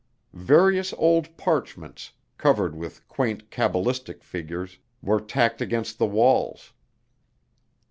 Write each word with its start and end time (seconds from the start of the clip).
Various 0.33 0.93
old 0.93 1.37
parchments, 1.37 2.13
covered 2.39 2.75
with 2.75 3.07
quaint 3.07 3.51
cabalistic 3.51 4.23
figures, 4.23 4.79
were 4.99 5.19
tacked 5.21 5.61
against 5.61 5.99
the 5.99 6.07
walls. 6.07 6.73